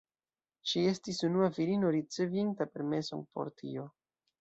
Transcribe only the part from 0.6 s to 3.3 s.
Ŝi estis unua virino ricevinta permeson